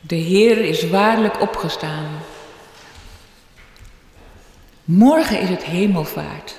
De 0.00 0.14
Heer 0.14 0.58
is 0.58 0.88
waarlijk 0.88 1.40
opgestaan. 1.40 2.08
Morgen 4.84 5.40
is 5.40 5.48
het 5.48 5.64
hemelvaart. 5.64 6.58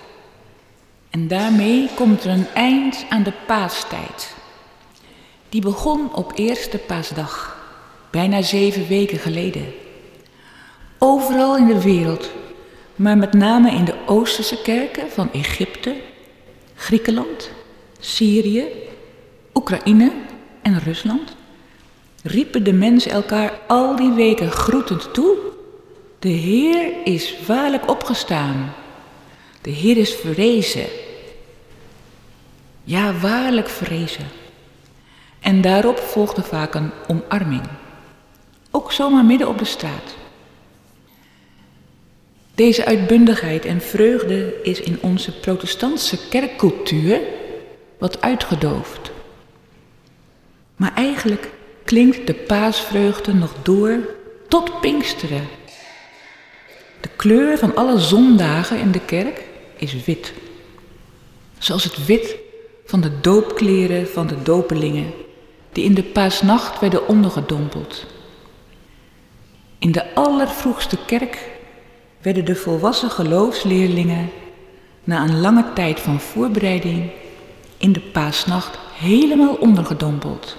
En 1.09 1.27
daarmee 1.27 1.89
komt 1.95 2.23
er 2.23 2.29
een 2.29 2.47
eind 2.53 3.05
aan 3.09 3.23
de 3.23 3.33
paastijd. 3.47 4.35
Die 5.49 5.61
begon 5.61 6.15
op 6.15 6.31
eerste 6.35 6.77
paasdag, 6.77 7.57
bijna 8.11 8.41
zeven 8.41 8.87
weken 8.87 9.19
geleden. 9.19 9.73
Overal 10.97 11.57
in 11.57 11.67
de 11.67 11.81
wereld, 11.81 12.31
maar 12.95 13.17
met 13.17 13.33
name 13.33 13.71
in 13.71 13.85
de 13.85 13.95
Oosterse 14.05 14.61
kerken 14.61 15.11
van 15.11 15.33
Egypte, 15.33 15.95
Griekenland, 16.75 17.51
Syrië, 17.99 18.65
Oekraïne 19.53 20.11
en 20.61 20.79
Rusland, 20.79 21.35
riepen 22.23 22.63
de 22.63 22.73
mensen 22.73 23.11
elkaar 23.11 23.59
al 23.67 23.95
die 23.95 24.11
weken 24.11 24.51
groetend 24.51 25.13
toe. 25.13 25.37
De 26.19 26.29
Heer 26.29 26.93
is 27.03 27.35
waarlijk 27.47 27.89
opgestaan. 27.89 28.73
De 29.61 29.69
Heer 29.69 29.97
is 29.97 30.13
verrezen. 30.13 30.85
Ja, 32.83 33.13
waarlijk 33.13 33.69
verrezen. 33.69 34.25
En 35.39 35.61
daarop 35.61 35.97
volgde 35.97 36.41
vaak 36.41 36.75
een 36.75 36.91
omarming. 37.07 37.63
Ook 38.71 38.91
zomaar 38.91 39.25
midden 39.25 39.47
op 39.47 39.57
de 39.57 39.65
straat. 39.65 40.15
Deze 42.55 42.85
uitbundigheid 42.85 43.65
en 43.65 43.81
vreugde 43.81 44.53
is 44.63 44.81
in 44.81 44.97
onze 45.01 45.39
protestantse 45.39 46.27
kerkcultuur 46.29 47.19
wat 47.97 48.21
uitgedoofd. 48.21 49.11
Maar 50.75 50.93
eigenlijk 50.95 51.51
klinkt 51.91 52.27
de 52.27 52.33
paasvreugde 52.33 53.33
nog 53.33 53.53
door 53.61 53.99
tot 54.47 54.81
Pinksteren. 54.81 55.47
De 57.01 57.09
kleur 57.15 57.57
van 57.57 57.75
alle 57.75 57.99
zondagen 57.99 58.79
in 58.79 58.91
de 58.91 58.99
kerk 58.99 59.43
is 59.75 60.05
wit. 60.05 60.33
Zoals 61.57 61.83
het 61.83 62.05
wit 62.05 62.35
van 62.85 63.01
de 63.01 63.19
doopkleren 63.21 64.07
van 64.07 64.27
de 64.27 64.41
dopelingen 64.41 65.13
die 65.71 65.83
in 65.83 65.93
de 65.93 66.03
paasnacht 66.03 66.79
werden 66.79 67.07
ondergedompeld. 67.07 68.05
In 69.79 69.91
de 69.91 70.15
allervroegste 70.15 70.97
kerk 71.05 71.49
werden 72.21 72.45
de 72.45 72.55
volwassen 72.55 73.09
geloofsleerlingen 73.09 74.29
na 75.03 75.23
een 75.23 75.39
lange 75.39 75.73
tijd 75.73 75.99
van 75.99 76.19
voorbereiding 76.19 77.09
in 77.77 77.91
de 77.91 78.01
paasnacht 78.01 78.77
helemaal 78.93 79.53
ondergedompeld, 79.53 80.57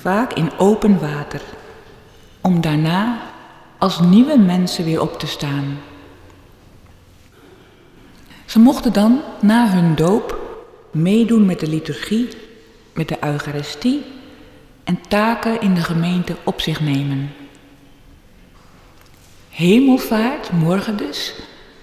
vaak 0.00 0.32
in 0.32 0.58
open 0.58 1.00
water, 1.00 1.40
om 2.40 2.60
daarna 2.60 3.20
als 3.78 4.00
nieuwe 4.00 4.38
mensen 4.38 4.84
weer 4.84 5.00
op 5.00 5.18
te 5.18 5.26
staan. 5.26 5.78
Ze 8.44 8.58
mochten 8.58 8.92
dan 8.92 9.20
na 9.40 9.70
hun 9.70 9.94
doop 9.94 10.38
meedoen 10.90 11.46
met 11.46 11.60
de 11.60 11.68
liturgie, 11.68 12.28
met 12.92 13.08
de 13.08 13.16
Eucharistie 13.20 14.04
en 14.84 15.00
taken 15.08 15.60
in 15.60 15.74
de 15.74 15.82
gemeente 15.82 16.36
op 16.44 16.60
zich 16.60 16.80
nemen. 16.80 17.30
Hemelvaart, 19.48 20.52
morgen 20.52 20.96
dus, 20.96 21.34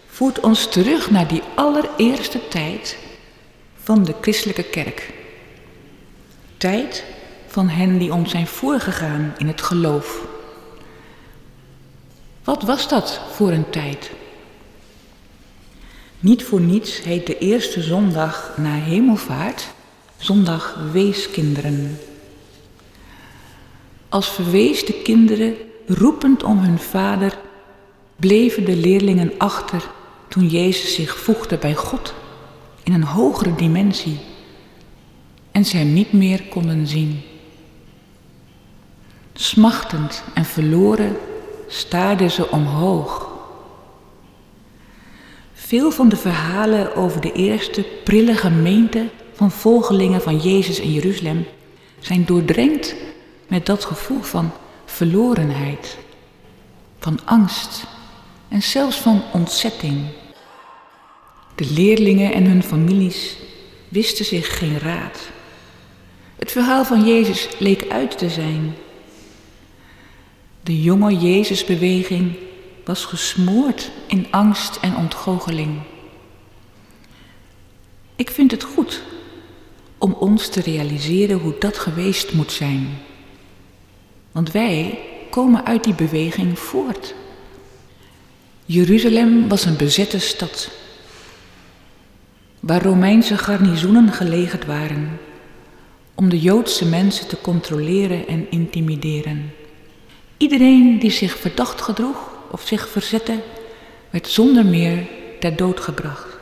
voert 0.07 0.39
ons 0.39 0.67
terug 0.67 1.11
naar 1.11 1.27
die 1.27 1.41
allereerste 1.55 2.47
tijd 2.47 2.97
van 3.75 4.03
de 4.03 4.13
christelijke 4.21 4.63
kerk. 4.63 5.13
Tijd 6.57 7.03
van 7.55 7.69
hen 7.69 7.97
die 7.97 8.13
ons 8.13 8.31
zijn 8.31 8.47
voorgegaan 8.47 9.33
in 9.37 9.47
het 9.47 9.61
geloof. 9.61 10.27
Wat 12.43 12.63
was 12.63 12.87
dat 12.87 13.21
voor 13.31 13.51
een 13.51 13.69
tijd? 13.69 14.11
Niet 16.19 16.43
voor 16.43 16.61
niets 16.61 17.03
heet 17.03 17.27
de 17.27 17.37
eerste 17.37 17.81
zondag 17.81 18.53
na 18.57 18.73
hemelvaart 18.73 19.67
zondag 20.17 20.79
weeskinderen. 20.91 21.99
Als 24.09 24.29
verweesde 24.29 24.93
kinderen 25.01 25.55
roepend 25.87 26.43
om 26.43 26.59
hun 26.59 26.79
vader 26.79 27.37
bleven 28.15 28.65
de 28.65 28.75
leerlingen 28.75 29.33
achter 29.37 29.89
toen 30.27 30.47
Jezus 30.47 30.95
zich 30.95 31.17
voegde 31.17 31.57
bij 31.57 31.75
God 31.75 32.13
in 32.83 32.93
een 32.93 33.03
hogere 33.03 33.55
dimensie 33.55 34.19
en 35.51 35.65
ze 35.65 35.77
hem 35.77 35.93
niet 35.93 36.13
meer 36.13 36.43
konden 36.43 36.87
zien. 36.87 37.21
Smachtend 39.37 40.23
en 40.33 40.45
verloren 40.45 41.17
staarden 41.67 42.31
ze 42.31 42.49
omhoog. 42.49 43.29
Veel 45.53 45.91
van 45.91 46.09
de 46.09 46.15
verhalen 46.15 46.95
over 46.95 47.21
de 47.21 47.31
eerste 47.31 47.85
prille 48.03 48.35
gemeente 48.35 49.09
van 49.33 49.51
volgelingen 49.51 50.21
van 50.21 50.37
Jezus 50.37 50.79
in 50.79 50.91
Jeruzalem 50.91 51.45
zijn 51.99 52.25
doordrenkt 52.25 52.95
met 53.47 53.65
dat 53.65 53.85
gevoel 53.85 54.21
van 54.21 54.51
verlorenheid, 54.85 55.97
van 56.99 57.19
angst 57.25 57.85
en 58.47 58.61
zelfs 58.61 58.97
van 58.97 59.23
ontzetting. 59.33 60.05
De 61.55 61.71
leerlingen 61.73 62.33
en 62.33 62.45
hun 62.45 62.63
families 62.63 63.37
wisten 63.89 64.25
zich 64.25 64.57
geen 64.57 64.79
raad. 64.79 65.19
Het 66.35 66.51
verhaal 66.51 66.85
van 66.85 67.05
Jezus 67.05 67.47
leek 67.59 67.85
uit 67.89 68.17
te 68.17 68.29
zijn. 68.29 68.75
De 70.65 70.81
jonge 70.81 71.17
Jezusbeweging 71.17 72.35
was 72.85 73.05
gesmoord 73.05 73.91
in 74.07 74.27
angst 74.31 74.75
en 74.75 74.95
ontgoocheling. 74.95 75.81
Ik 78.15 78.29
vind 78.29 78.51
het 78.51 78.63
goed 78.63 79.01
om 79.97 80.13
ons 80.13 80.49
te 80.49 80.61
realiseren 80.61 81.37
hoe 81.37 81.55
dat 81.59 81.77
geweest 81.77 82.33
moet 82.33 82.51
zijn. 82.51 82.87
Want 84.31 84.51
wij 84.51 84.99
komen 85.29 85.65
uit 85.65 85.83
die 85.83 85.95
beweging 85.95 86.59
voort. 86.59 87.15
Jeruzalem 88.65 89.47
was 89.47 89.65
een 89.65 89.77
bezette 89.77 90.19
stad, 90.19 90.71
waar 92.59 92.83
Romeinse 92.83 93.37
garnizoenen 93.37 94.11
gelegerd 94.11 94.65
waren 94.65 95.19
om 96.15 96.29
de 96.29 96.39
Joodse 96.39 96.85
mensen 96.85 97.27
te 97.27 97.41
controleren 97.41 98.27
en 98.27 98.51
intimideren. 98.51 99.53
Iedereen 100.37 100.99
die 100.99 101.11
zich 101.11 101.37
verdacht 101.37 101.81
gedroeg 101.81 102.29
of 102.51 102.61
zich 102.61 102.89
verzette, 102.89 103.41
werd 104.09 104.27
zonder 104.27 104.65
meer 104.65 105.07
ter 105.39 105.55
dood 105.55 105.79
gebracht. 105.79 106.37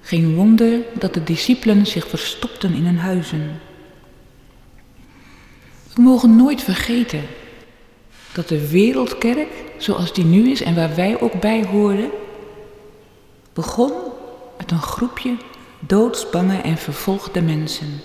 Geen 0.00 0.34
wonder 0.34 0.80
dat 0.98 1.14
de 1.14 1.24
discipelen 1.24 1.86
zich 1.86 2.08
verstopten 2.08 2.74
in 2.74 2.84
hun 2.84 2.98
huizen. 2.98 3.60
We 5.94 6.02
mogen 6.02 6.36
nooit 6.36 6.62
vergeten 6.62 7.22
dat 8.32 8.48
de 8.48 8.68
wereldkerk, 8.68 9.48
zoals 9.78 10.12
die 10.12 10.24
nu 10.24 10.50
is 10.50 10.62
en 10.62 10.74
waar 10.74 10.94
wij 10.94 11.20
ook 11.20 11.40
bij 11.40 11.64
hoorden, 11.64 12.10
begon 13.52 13.92
met 14.58 14.70
een 14.70 14.82
groepje 14.82 15.36
doodsbange 15.78 16.56
en 16.56 16.76
vervolgde 16.76 17.42
mensen. 17.42 18.00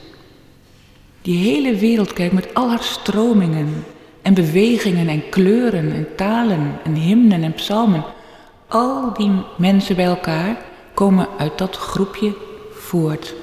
Die 1.30 1.38
hele 1.38 1.76
wereldkerk 1.76 2.32
met 2.32 2.54
al 2.54 2.70
haar 2.70 2.84
stromingen 2.84 3.86
en 4.22 4.34
bewegingen 4.34 5.08
en 5.08 5.30
kleuren 5.30 5.92
en 5.92 6.16
talen 6.16 6.80
en 6.84 6.94
hymnen 6.96 7.44
en 7.44 7.54
psalmen, 7.54 8.04
al 8.68 9.14
die 9.14 9.32
mensen 9.58 9.96
bij 9.96 10.06
elkaar 10.06 10.58
komen 10.94 11.28
uit 11.38 11.58
dat 11.58 11.76
groepje 11.76 12.36
voort. 12.72 13.36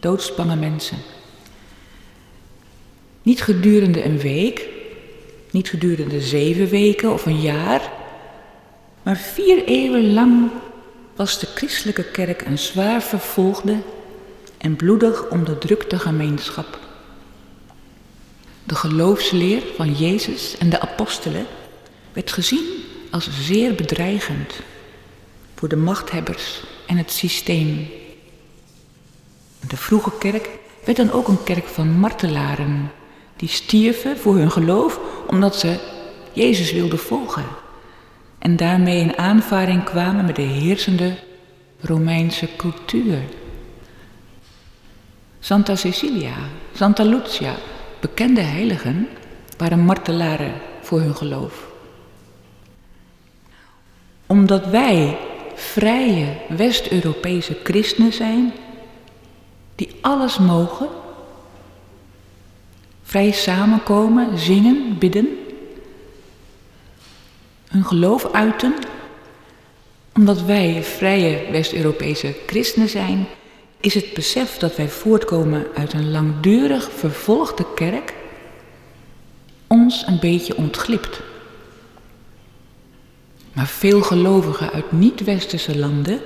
Doodsbange 0.00 0.56
mensen. 0.56 0.96
Niet 3.22 3.42
gedurende 3.42 4.04
een 4.04 4.18
week, 4.18 4.68
niet 5.50 5.68
gedurende 5.68 6.20
zeven 6.20 6.68
weken 6.68 7.12
of 7.12 7.26
een 7.26 7.40
jaar, 7.40 7.92
maar 9.02 9.16
vier 9.16 9.64
eeuwen 9.64 10.12
lang 10.12 10.50
was 11.16 11.38
de 11.38 11.46
christelijke 11.46 12.04
kerk 12.04 12.42
een 12.46 12.58
zwaar 12.58 13.02
vervolgde 13.02 13.76
en 14.58 14.76
bloedig 14.76 15.28
onderdrukte 15.30 15.98
gemeenschap. 15.98 16.78
De 18.64 18.74
geloofsleer 18.74 19.62
van 19.76 19.92
Jezus 19.92 20.56
en 20.58 20.70
de 20.70 20.80
apostelen 20.80 21.46
werd 22.12 22.32
gezien 22.32 22.66
als 23.10 23.28
zeer 23.40 23.74
bedreigend 23.74 24.54
voor 25.54 25.68
de 25.68 25.76
machthebbers 25.76 26.62
en 26.86 26.96
het 26.96 27.12
systeem. 27.12 27.88
De 29.68 29.76
vroege 29.76 30.12
kerk 30.18 30.48
werd 30.84 30.96
dan 30.96 31.12
ook 31.12 31.28
een 31.28 31.42
kerk 31.44 31.66
van 31.66 31.88
martelaren, 31.98 32.90
die 33.36 33.48
stierven 33.48 34.18
voor 34.18 34.36
hun 34.36 34.50
geloof 34.50 35.00
omdat 35.26 35.56
ze 35.56 35.78
Jezus 36.32 36.72
wilden 36.72 36.98
volgen 36.98 37.44
en 38.38 38.56
daarmee 38.56 39.00
in 39.00 39.18
aanvaring 39.18 39.84
kwamen 39.84 40.24
met 40.24 40.36
de 40.36 40.42
heersende 40.42 41.18
Romeinse 41.80 42.48
cultuur. 42.56 43.18
Santa 45.40 45.76
Cecilia, 45.76 46.34
Santa 46.74 47.04
Lucia, 47.04 47.54
bekende 48.00 48.40
heiligen 48.40 49.08
waren 49.56 49.80
martelaren 49.80 50.52
voor 50.80 51.00
hun 51.00 51.14
geloof. 51.14 51.66
Omdat 54.26 54.66
wij 54.66 55.18
vrije 55.54 56.36
West-Europese 56.48 57.56
christenen 57.64 58.12
zijn, 58.12 58.52
die 59.74 59.90
alles 60.00 60.38
mogen, 60.38 60.88
vrij 63.02 63.30
samenkomen, 63.30 64.38
zingen, 64.38 64.98
bidden, 64.98 65.28
hun 67.68 67.84
geloof 67.84 68.32
uiten, 68.32 68.74
omdat 70.14 70.42
wij 70.42 70.82
vrije 70.82 71.50
West-Europese 71.50 72.34
christenen 72.46 72.88
zijn, 72.88 73.26
is 73.80 73.94
het 73.94 74.14
besef 74.14 74.56
dat 74.56 74.76
wij 74.76 74.88
voortkomen 74.88 75.66
uit 75.74 75.92
een 75.92 76.10
langdurig 76.10 76.90
vervolgde 76.92 77.64
kerk 77.74 78.14
ons 79.66 80.06
een 80.06 80.18
beetje 80.20 80.56
ontglipt. 80.56 81.20
Maar 83.52 83.66
veel 83.66 84.02
gelovigen 84.02 84.72
uit 84.72 84.92
niet-westerse 84.92 85.78
landen 85.78 86.20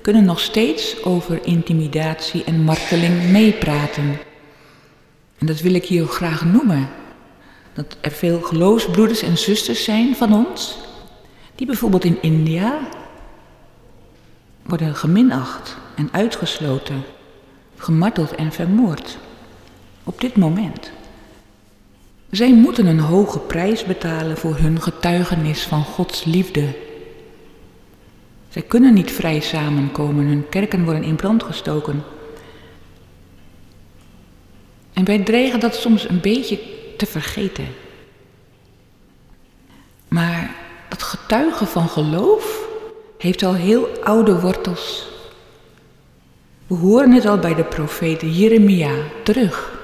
kunnen 0.00 0.24
nog 0.24 0.40
steeds 0.40 1.04
over 1.04 1.44
intimidatie 1.44 2.44
en 2.44 2.62
marteling 2.62 3.30
meepraten. 3.30 4.18
En 5.38 5.46
dat 5.46 5.60
wil 5.60 5.74
ik 5.74 5.84
hier 5.84 6.06
graag 6.06 6.44
noemen. 6.44 6.88
Dat 7.74 7.96
er 8.00 8.10
veel 8.10 8.40
geloofsbroeders 8.40 9.22
en 9.22 9.38
zusters 9.38 9.84
zijn 9.84 10.16
van 10.16 10.32
ons, 10.32 10.78
die 11.54 11.66
bijvoorbeeld 11.66 12.04
in 12.04 12.22
India 12.22 12.88
worden 14.66 14.94
geminacht 14.94 15.76
en 15.94 16.08
uitgesloten, 16.12 17.04
gemarteld 17.76 18.34
en 18.34 18.52
vermoord. 18.52 19.18
Op 20.04 20.20
dit 20.20 20.36
moment. 20.36 20.90
Zij 22.30 22.54
moeten 22.54 22.86
een 22.86 23.00
hoge 23.00 23.38
prijs 23.38 23.84
betalen 23.84 24.36
voor 24.36 24.56
hun 24.56 24.82
getuigenis 24.82 25.62
van 25.62 25.84
Gods 25.84 26.24
liefde. 26.24 26.74
Zij 28.48 28.62
kunnen 28.62 28.94
niet 28.94 29.10
vrij 29.10 29.40
samenkomen, 29.40 30.26
hun 30.26 30.48
kerken 30.48 30.84
worden 30.84 31.02
in 31.02 31.16
brand 31.16 31.42
gestoken. 31.42 32.04
En 34.92 35.04
wij 35.04 35.18
dreigen 35.18 35.60
dat 35.60 35.74
soms 35.74 36.08
een 36.08 36.20
beetje 36.20 36.58
te 36.96 37.06
vergeten. 37.06 37.66
Maar 40.08 40.50
dat 40.88 41.02
getuigen 41.02 41.66
van 41.66 41.88
geloof 41.88 42.65
heeft 43.18 43.42
al 43.42 43.54
heel 43.54 43.88
oude 44.02 44.40
wortels. 44.40 45.08
We 46.66 46.74
horen 46.74 47.12
het 47.12 47.26
al 47.26 47.38
bij 47.38 47.54
de 47.54 47.64
profeet 47.64 48.20
Jeremia 48.20 48.94
terug. 49.22 49.74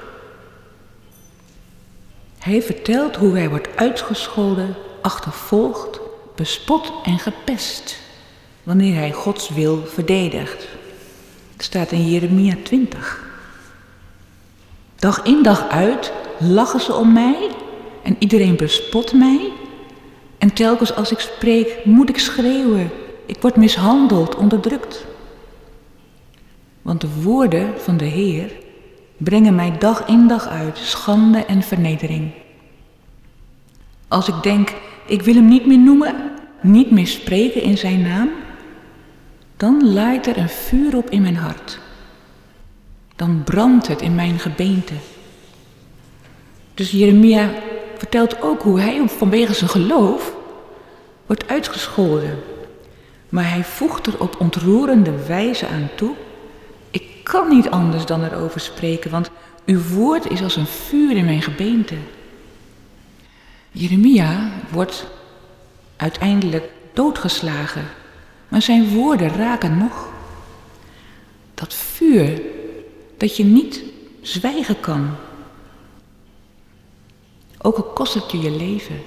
Hij 2.39 2.63
vertelt 2.63 3.17
hoe 3.17 3.37
hij 3.37 3.49
wordt 3.49 3.69
uitgescholden, 3.77 4.77
achtervolgd, 5.01 6.01
bespot 6.37 6.93
en 7.05 7.19
gepest 7.19 8.01
wanneer 8.63 8.95
hij 8.95 9.13
Gods 9.13 9.49
wil 9.49 9.87
verdedigt. 9.87 10.69
Het 11.53 11.65
staat 11.65 11.93
in 11.93 12.11
Jeremia 12.11 12.55
20. 12.63 13.25
Dag 14.97 15.23
in 15.23 15.43
dag 15.43 15.69
uit 15.69 16.13
lachen 16.39 16.81
ze 16.81 16.95
om 16.95 17.13
mij 17.13 17.51
en 18.03 18.17
iedereen 18.19 18.57
bespot 18.57 19.13
mij. 19.13 19.53
En 20.39 20.53
telkens 20.53 20.95
als 20.95 21.11
ik 21.11 21.19
spreek 21.19 21.85
moet 21.85 22.09
ik 22.09 22.19
schreeuwen. 22.19 22.91
Ik 23.33 23.41
word 23.41 23.57
mishandeld, 23.57 24.37
onderdrukt. 24.37 25.07
Want 26.83 27.01
de 27.01 27.23
woorden 27.23 27.81
van 27.81 27.97
de 27.97 28.05
Heer 28.05 28.53
brengen 29.17 29.55
mij 29.55 29.79
dag 29.79 30.07
in 30.07 30.29
dag 30.29 30.49
uit 30.49 30.79
schande 30.79 31.45
en 31.45 31.63
vernedering. 31.63 32.31
Als 34.09 34.29
ik 34.29 34.43
denk, 34.43 34.73
ik 35.07 35.23
wil 35.23 35.35
hem 35.35 35.49
niet 35.49 35.67
meer 35.67 35.79
noemen, 35.79 36.15
niet 36.61 36.91
meer 36.91 37.07
spreken 37.07 37.63
in 37.63 37.79
zijn 37.79 38.03
naam, 38.03 38.29
dan 39.57 39.93
laait 39.93 40.27
er 40.27 40.39
een 40.39 40.49
vuur 40.49 40.97
op 40.97 41.11
in 41.11 41.23
mijn 41.23 41.37
hart. 41.37 41.79
Dan 43.17 43.43
brandt 43.45 43.89
het 43.89 44.01
in 44.01 44.15
mijn 44.15 44.39
gebeente. 44.39 44.95
Dus 46.75 46.91
Jeremia 46.91 47.51
vertelt 47.97 48.43
ook 48.43 48.63
hoe 48.63 48.81
hij 48.81 49.09
vanwege 49.09 49.55
zijn 49.55 49.71
geloof 49.71 50.35
wordt 51.27 51.49
uitgescholden. 51.49 52.52
Maar 53.33 53.51
hij 53.51 53.65
voegt 53.65 54.07
er 54.07 54.21
op 54.21 54.41
ontroerende 54.41 55.27
wijze 55.27 55.67
aan 55.67 55.89
toe 55.97 56.15
kan 57.23 57.49
niet 57.49 57.71
anders 57.71 58.07
dan 58.07 58.25
erover 58.25 58.61
spreken, 58.61 59.11
want 59.11 59.31
uw 59.65 59.83
woord 59.83 60.31
is 60.31 60.43
als 60.43 60.57
een 60.57 60.67
vuur 60.67 61.17
in 61.17 61.25
mijn 61.25 61.43
gebeente. 61.43 61.95
Jeremia 63.71 64.51
wordt 64.71 65.07
uiteindelijk 65.97 66.71
doodgeslagen, 66.93 67.85
maar 68.49 68.63
zijn 68.63 68.89
woorden 68.89 69.29
raken 69.29 69.79
nog. 69.79 70.09
Dat 71.55 71.75
vuur 71.75 72.43
dat 73.17 73.37
je 73.37 73.45
niet 73.45 73.83
zwijgen 74.21 74.81
kan. 74.81 75.11
Ook 77.59 77.77
al 77.77 77.83
kost 77.83 78.15
het 78.15 78.31
je 78.31 78.39
je 78.39 78.51
leven. 78.51 79.01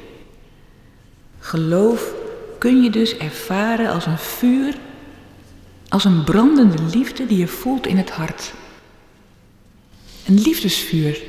Geloof 1.39 2.13
kun 2.65 2.83
je 2.83 2.89
dus 2.89 3.17
ervaren 3.17 3.89
als 3.89 4.05
een 4.05 4.17
vuur 4.17 4.75
als 5.89 6.03
een 6.03 6.23
brandende 6.23 6.83
liefde 6.83 7.25
die 7.25 7.37
je 7.37 7.47
voelt 7.47 7.87
in 7.87 7.97
het 7.97 8.09
hart. 8.09 8.53
Een 10.27 10.41
liefdesvuur. 10.41 11.21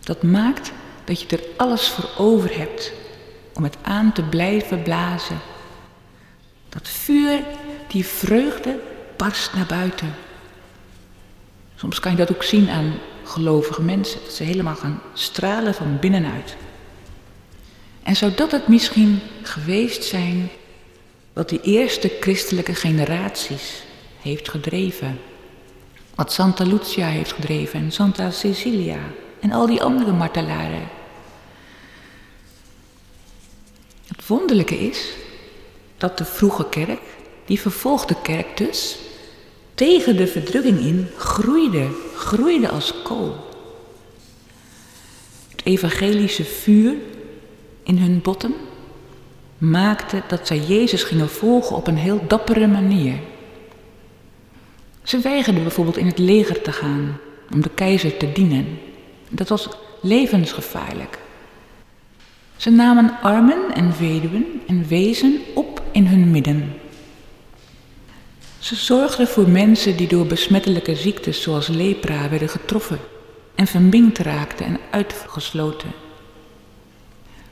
Dat 0.00 0.22
maakt 0.22 0.72
dat 1.04 1.20
je 1.20 1.26
er 1.36 1.42
alles 1.56 1.88
voor 1.88 2.10
over 2.18 2.58
hebt 2.58 2.92
om 3.54 3.62
het 3.62 3.76
aan 3.82 4.12
te 4.12 4.22
blijven 4.22 4.82
blazen. 4.82 5.38
Dat 6.68 6.88
vuur, 6.88 7.40
die 7.88 8.04
vreugde, 8.06 8.78
barst 9.16 9.54
naar 9.54 9.66
buiten. 9.66 10.14
Soms 11.74 12.00
kan 12.00 12.10
je 12.10 12.16
dat 12.16 12.32
ook 12.32 12.42
zien 12.42 12.68
aan 12.68 12.92
gelovige 13.24 13.82
mensen, 13.82 14.20
dat 14.24 14.32
ze 14.32 14.42
helemaal 14.42 14.76
gaan 14.76 15.02
stralen 15.12 15.74
van 15.74 15.98
binnenuit. 16.00 16.56
En 18.02 18.16
zou 18.16 18.34
dat 18.34 18.50
het 18.50 18.68
misschien 18.68 19.20
geweest 19.42 20.04
zijn 20.04 20.50
wat 21.32 21.48
die 21.48 21.60
eerste 21.60 22.12
christelijke 22.20 22.74
generaties 22.74 23.82
heeft 24.20 24.48
gedreven. 24.48 25.18
Wat 26.14 26.32
Santa 26.32 26.64
Lucia 26.64 27.06
heeft 27.06 27.32
gedreven 27.32 27.80
en 27.80 27.92
Santa 27.92 28.30
Cecilia 28.30 28.98
en 29.40 29.52
al 29.52 29.66
die 29.66 29.82
andere 29.82 30.12
martelaren. 30.12 30.88
Het 34.06 34.26
wonderlijke 34.26 34.78
is 34.78 35.08
dat 35.96 36.18
de 36.18 36.24
vroege 36.24 36.68
kerk, 36.68 37.00
die 37.44 37.60
vervolgde 37.60 38.16
kerk 38.22 38.56
dus, 38.56 38.96
tegen 39.74 40.16
de 40.16 40.26
verdrukking 40.26 40.78
in 40.78 41.08
groeide, 41.16 41.88
groeide 42.16 42.68
als 42.68 43.02
kool. 43.02 43.36
Het 45.50 45.64
evangelische 45.64 46.44
vuur 46.44 46.94
in 47.90 47.98
hun 47.98 48.20
botten 48.22 48.54
maakte 49.58 50.22
dat 50.28 50.46
zij 50.46 50.58
Jezus 50.58 51.02
gingen 51.02 51.28
volgen 51.28 51.76
op 51.76 51.86
een 51.86 51.96
heel 51.96 52.20
dappere 52.26 52.66
manier. 52.66 53.14
Ze 55.02 55.18
weigerden 55.18 55.62
bijvoorbeeld 55.62 55.96
in 55.96 56.06
het 56.06 56.18
leger 56.18 56.62
te 56.62 56.72
gaan 56.72 57.18
om 57.52 57.60
de 57.62 57.70
keizer 57.74 58.16
te 58.16 58.32
dienen. 58.32 58.78
Dat 59.28 59.48
was 59.48 59.68
levensgevaarlijk. 60.00 61.18
Ze 62.56 62.70
namen 62.70 63.18
armen 63.22 63.74
en 63.74 63.98
weduwen 63.98 64.46
en 64.66 64.86
wezen 64.88 65.40
op 65.54 65.82
in 65.92 66.06
hun 66.06 66.30
midden. 66.30 66.74
Ze 68.58 68.74
zorgden 68.74 69.28
voor 69.28 69.48
mensen 69.48 69.96
die 69.96 70.08
door 70.08 70.26
besmettelijke 70.26 70.96
ziektes 70.96 71.42
zoals 71.42 71.68
lepra 71.68 72.28
werden 72.28 72.48
getroffen 72.48 72.98
en 73.54 73.66
verminkt 73.66 74.18
raakten 74.18 74.66
en 74.66 74.78
uitgesloten. 74.90 75.90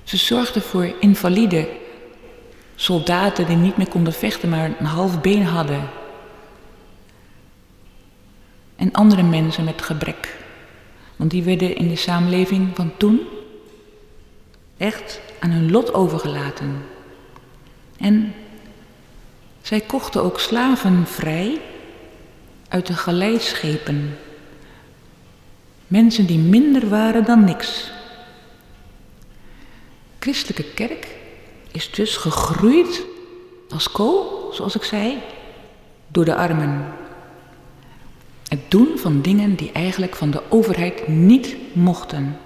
Ze 0.08 0.16
zorgden 0.16 0.62
voor 0.62 0.94
invaliden 1.00 1.66
soldaten 2.74 3.46
die 3.46 3.56
niet 3.56 3.76
meer 3.76 3.88
konden 3.88 4.12
vechten, 4.12 4.48
maar 4.48 4.70
een 4.78 4.86
half 4.86 5.20
been 5.20 5.42
hadden. 5.42 5.88
En 8.76 8.92
andere 8.92 9.22
mensen 9.22 9.64
met 9.64 9.82
gebrek. 9.82 10.36
Want 11.16 11.30
die 11.30 11.42
werden 11.42 11.76
in 11.76 11.88
de 11.88 11.96
samenleving 11.96 12.76
van 12.76 12.92
toen 12.96 13.20
echt 14.76 15.20
aan 15.40 15.50
hun 15.50 15.70
lot 15.70 15.94
overgelaten. 15.94 16.82
En 17.98 18.34
zij 19.62 19.80
kochten 19.80 20.22
ook 20.22 20.40
slaven 20.40 21.06
vrij 21.06 21.60
uit 22.68 22.86
de 22.86 22.94
galeisschepen. 22.94 24.18
Mensen 25.86 26.26
die 26.26 26.38
minder 26.38 26.88
waren 26.88 27.24
dan 27.24 27.44
niks. 27.44 27.96
Christelijke 30.18 30.64
kerk 30.74 31.06
is 31.72 31.90
dus 31.90 32.16
gegroeid 32.16 33.04
als 33.70 33.90
kool, 33.90 34.50
zoals 34.52 34.76
ik 34.76 34.82
zei, 34.82 35.18
door 36.08 36.24
de 36.24 36.34
armen. 36.34 36.92
Het 38.48 38.60
doen 38.68 38.98
van 38.98 39.22
dingen 39.22 39.54
die 39.54 39.72
eigenlijk 39.72 40.16
van 40.16 40.30
de 40.30 40.42
overheid 40.48 41.08
niet 41.08 41.56
mochten. 41.72 42.38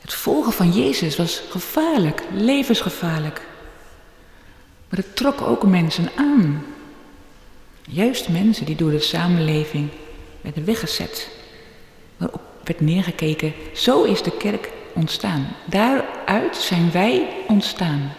Het 0.00 0.14
volgen 0.14 0.52
van 0.52 0.72
Jezus 0.72 1.16
was 1.16 1.42
gevaarlijk, 1.50 2.22
levensgevaarlijk. 2.32 3.46
Maar 4.88 4.98
het 4.98 5.16
trok 5.16 5.40
ook 5.40 5.66
mensen 5.66 6.08
aan. 6.16 6.64
Juist 7.90 8.28
mensen 8.28 8.66
die 8.66 8.76
door 8.76 8.90
de 8.90 9.00
samenleving 9.00 9.88
werden 10.40 10.64
weggezet, 10.64 11.28
waarop 12.16 12.40
werd 12.64 12.80
neergekeken. 12.80 13.52
Zo 13.74 14.02
is 14.02 14.22
de 14.22 14.36
kerk 14.36 14.70
ontstaan. 14.98 15.46
Daaruit 15.64 16.56
zijn 16.56 16.90
wij 16.90 17.28
ontstaan. 17.48 18.12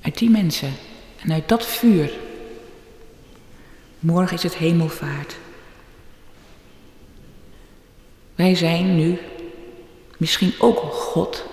Uit 0.00 0.18
die 0.18 0.30
mensen 0.30 0.72
en 1.22 1.32
uit 1.32 1.48
dat 1.48 1.66
vuur. 1.66 2.12
Morgen 3.98 4.36
is 4.36 4.42
het 4.42 4.56
hemelvaart. 4.56 5.36
Wij 8.34 8.54
zijn 8.54 8.96
nu 8.96 9.18
misschien 10.16 10.52
ook 10.58 10.78
God 10.78 11.44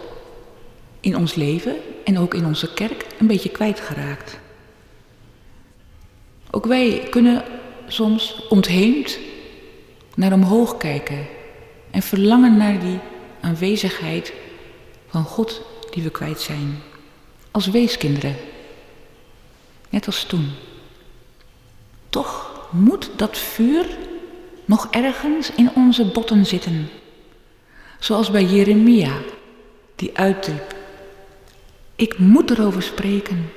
in 0.99 1.17
ons 1.17 1.35
leven 1.35 1.75
en 2.03 2.19
ook 2.19 2.33
in 2.33 2.45
onze 2.45 2.73
kerk 2.73 3.05
een 3.19 3.27
beetje 3.27 3.49
kwijtgeraakt. 3.49 4.39
Ook 6.51 6.65
wij 6.65 7.07
kunnen 7.09 7.43
soms 7.87 8.47
ontheemd 8.49 9.19
naar 10.15 10.33
omhoog 10.33 10.77
kijken 10.77 11.27
en 11.91 12.01
verlangen 12.01 12.57
naar 12.57 12.79
die 12.79 12.99
aanwezigheid 13.41 14.33
van 15.07 15.23
God 15.23 15.61
die 15.91 16.03
we 16.03 16.09
kwijt 16.09 16.39
zijn. 16.39 16.81
Als 17.51 17.67
weeskinderen. 17.67 18.35
Net 19.89 20.05
als 20.05 20.23
toen. 20.23 20.51
Toch 22.09 22.51
moet 22.71 23.09
dat 23.15 23.37
vuur 23.37 23.97
nog 24.65 24.87
ergens 24.91 25.51
in 25.51 25.71
onze 25.75 26.05
botten 26.05 26.45
zitten. 26.45 26.89
Zoals 27.99 28.31
bij 28.31 28.43
Jeremia, 28.43 29.21
die 29.95 30.17
uitriep. 30.17 30.75
Ik 31.95 32.17
moet 32.17 32.49
erover 32.49 32.83
spreken. 32.83 33.51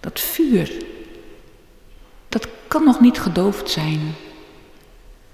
Dat 0.00 0.20
vuur, 0.20 0.72
dat 2.28 2.48
kan 2.68 2.84
nog 2.84 3.00
niet 3.00 3.20
gedoofd 3.20 3.70
zijn. 3.70 4.14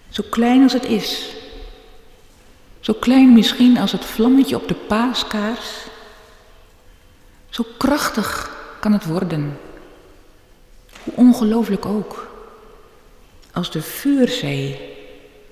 Zo 0.08 0.22
klein 0.30 0.62
als 0.62 0.72
het 0.72 0.84
is. 0.84 1.35
Zo 2.86 2.92
klein 2.92 3.32
misschien 3.32 3.78
als 3.78 3.92
het 3.92 4.04
vlammetje 4.04 4.56
op 4.56 4.68
de 4.68 4.74
paaskaars. 4.74 5.86
Zo 7.48 7.64
krachtig 7.78 8.56
kan 8.80 8.92
het 8.92 9.04
worden. 9.04 9.58
Hoe 11.02 11.14
ongelooflijk 11.14 11.86
ook. 11.86 12.36
Als 13.52 13.70
de 13.70 13.82
vuurzee 13.82 14.80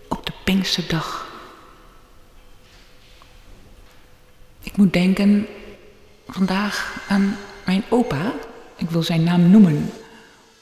op 0.08 0.26
de 0.26 0.32
Pinksterdag. 0.44 1.26
Ik 4.62 4.76
moet 4.76 4.92
denken 4.92 5.46
vandaag 6.28 7.04
aan 7.08 7.36
mijn 7.64 7.84
opa. 7.88 8.32
Ik 8.76 8.90
wil 8.90 9.02
zijn 9.02 9.24
naam 9.24 9.50
noemen, 9.50 9.92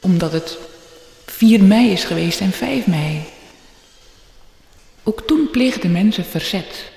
omdat 0.01 0.33
het 0.33 0.59
4 1.27 1.63
mei 1.63 1.91
is 1.91 2.05
geweest 2.05 2.41
en 2.41 2.53
5 2.53 2.87
mei. 2.87 3.32
Ook 5.03 5.21
toen 5.21 5.49
pleegden 5.51 5.93
mensen 5.93 6.25
verzet, 6.25 6.93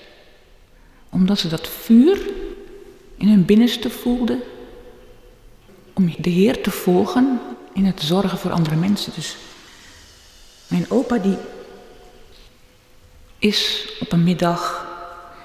omdat 1.10 1.40
ze 1.40 1.48
dat 1.48 1.68
vuur 1.68 2.20
in 3.18 3.28
hun 3.28 3.46
binnenste 3.46 3.90
voelden 3.90 4.42
om 5.94 6.14
de 6.18 6.30
Heer 6.30 6.62
te 6.62 6.72
volgen 6.72 7.40
in 7.74 7.86
het 7.86 8.02
zorgen 8.02 8.38
voor 8.38 8.52
andere 8.52 8.76
mensen. 8.76 9.14
Dus 9.16 9.36
mijn 10.68 10.86
opa 10.90 11.18
die 11.18 11.38
is 13.40 13.90
op 14.00 14.12
een 14.12 14.24
middag 14.24 14.88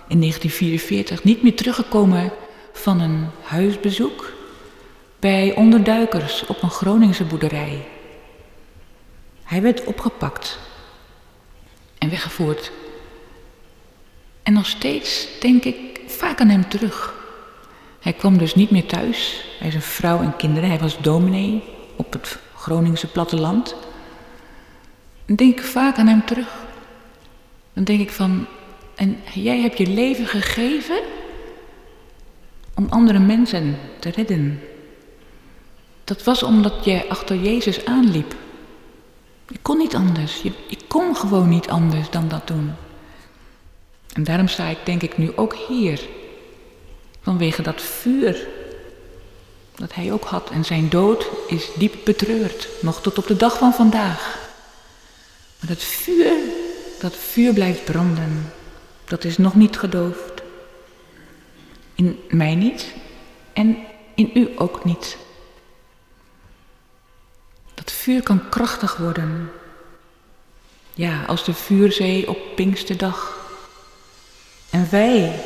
in 0.08 0.18
1944 0.18 1.24
niet 1.24 1.42
meer 1.42 1.54
teruggekomen 1.54 2.32
van 2.72 3.00
een 3.00 3.26
huisbezoek 3.42 4.32
bij 5.18 5.54
onderduikers 5.54 6.46
op 6.46 6.62
een 6.62 6.70
Groningse 6.70 7.24
boerderij. 7.24 7.86
Hij 9.42 9.62
werd 9.62 9.84
opgepakt 9.84 10.58
en 12.00 12.10
weggevoerd. 12.10 12.72
En 14.42 14.52
nog 14.52 14.66
steeds 14.66 15.26
denk 15.40 15.64
ik 15.64 16.00
vaak 16.06 16.40
aan 16.40 16.48
hem 16.48 16.68
terug. 16.68 17.14
Hij 18.00 18.12
kwam 18.12 18.38
dus 18.38 18.54
niet 18.54 18.70
meer 18.70 18.86
thuis 18.86 19.44
bij 19.60 19.70
zijn 19.70 19.82
vrouw 19.82 20.20
en 20.20 20.36
kinderen. 20.36 20.68
Hij 20.68 20.78
was 20.78 20.98
dominee 20.98 21.62
op 21.96 22.12
het 22.12 22.38
Groningse 22.54 23.06
platteland. 23.06 23.74
Dan 25.26 25.36
denk 25.36 25.58
ik 25.58 25.64
vaak 25.64 25.96
aan 25.98 26.06
hem 26.06 26.24
terug. 26.24 26.48
Dan 27.72 27.84
denk 27.84 28.00
ik 28.00 28.10
van, 28.10 28.46
en 28.94 29.18
jij 29.34 29.60
hebt 29.60 29.78
je 29.78 29.86
leven 29.86 30.26
gegeven 30.26 31.00
om 32.74 32.86
andere 32.88 33.18
mensen 33.18 33.78
te 33.98 34.10
redden. 34.10 34.60
Dat 36.04 36.24
was 36.24 36.42
omdat 36.42 36.84
jij 36.84 37.08
achter 37.08 37.36
Jezus 37.36 37.84
aanliep. 37.84 38.34
Je 39.50 39.58
kon 39.62 39.78
niet 39.78 39.94
anders. 39.94 40.42
Je 40.42 40.78
kon 40.88 41.16
gewoon 41.16 41.48
niet 41.48 41.68
anders 41.68 42.10
dan 42.10 42.28
dat 42.28 42.46
doen. 42.46 42.72
En 44.12 44.24
daarom 44.24 44.48
sta 44.48 44.66
ik 44.66 44.78
denk 44.84 45.02
ik 45.02 45.18
nu 45.18 45.36
ook 45.36 45.54
hier. 45.68 46.00
Vanwege 47.22 47.62
dat 47.62 47.80
vuur 47.82 48.48
dat 49.74 49.94
hij 49.94 50.12
ook 50.12 50.24
had. 50.24 50.50
En 50.50 50.64
zijn 50.64 50.88
dood 50.88 51.26
is 51.46 51.68
diep 51.74 51.94
betreurd, 52.04 52.68
nog 52.80 53.00
tot 53.02 53.18
op 53.18 53.26
de 53.26 53.36
dag 53.36 53.58
van 53.58 53.72
vandaag. 53.72 54.38
Maar 55.60 55.68
dat 55.68 55.82
vuur, 55.82 56.32
dat 57.00 57.16
vuur 57.16 57.52
blijft 57.52 57.84
branden. 57.84 58.52
Dat 59.04 59.24
is 59.24 59.38
nog 59.38 59.54
niet 59.54 59.78
gedoofd. 59.78 60.42
In 61.94 62.20
mij 62.28 62.54
niet 62.54 62.86
en 63.52 63.76
in 64.14 64.30
u 64.34 64.48
ook 64.56 64.84
niet. 64.84 65.16
Dat 67.90 67.98
vuur 67.98 68.22
kan 68.22 68.48
krachtig 68.48 68.96
worden. 68.96 69.50
Ja, 70.94 71.24
als 71.24 71.44
de 71.44 71.54
vuurzee 71.54 72.28
op 72.28 72.38
Pinksterdag. 72.54 73.38
En 74.70 74.90
wij, 74.90 75.42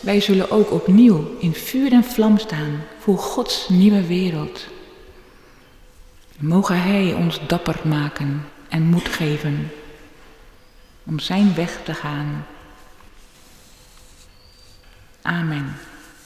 wij 0.00 0.20
zullen 0.20 0.50
ook 0.50 0.70
opnieuw 0.70 1.36
in 1.38 1.54
vuur 1.54 1.92
en 1.92 2.04
vlam 2.04 2.38
staan 2.38 2.82
voor 2.98 3.18
Gods 3.18 3.68
nieuwe 3.68 4.06
wereld. 4.06 4.66
Mogen 6.38 6.82
Hij 6.82 7.14
ons 7.14 7.40
dapper 7.46 7.80
maken 7.84 8.46
en 8.68 8.82
moed 8.82 9.08
geven 9.08 9.70
om 11.04 11.18
Zijn 11.18 11.54
weg 11.54 11.80
te 11.84 11.94
gaan. 11.94 12.46
Amen. 15.22 15.76